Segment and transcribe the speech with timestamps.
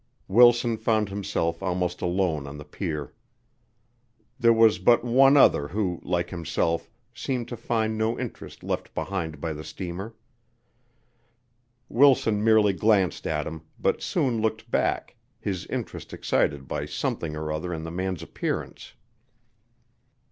[0.27, 3.13] Wilson found himself almost alone on the pier.
[4.39, 9.39] There was but one other who, like himself, seemed to find no interest left behind
[9.39, 10.15] by the steamer.
[11.87, 17.51] Wilson merely glanced at him, but soon looked back, his interest excited by something or
[17.51, 18.93] other in the man's appearance.